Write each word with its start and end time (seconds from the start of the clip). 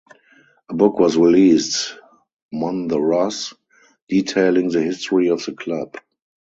A 0.67 0.73
book 0.73 0.97
was 0.97 1.15
released 1.15 1.93
"Mon 2.51 2.87
the 2.87 2.99
Ross" 2.99 3.53
detailing 4.09 4.69
the 4.69 4.81
history 4.81 5.29
of 5.29 5.45
the 5.45 5.51
club. 5.51 5.95